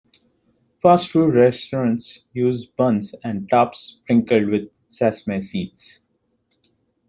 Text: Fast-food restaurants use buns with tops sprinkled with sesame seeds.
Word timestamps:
Fast-food 0.81 1.35
restaurants 1.35 2.25
use 2.33 2.65
buns 2.65 3.13
with 3.23 3.47
tops 3.51 3.97
sprinkled 4.01 4.49
with 4.49 4.71
sesame 4.87 5.39
seeds. 5.39 5.99